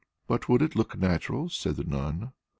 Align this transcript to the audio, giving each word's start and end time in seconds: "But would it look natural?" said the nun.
"But 0.25 0.49
would 0.49 0.63
it 0.63 0.75
look 0.75 0.97
natural?" 0.97 1.47
said 1.49 1.75
the 1.75 1.83
nun. 1.83 2.31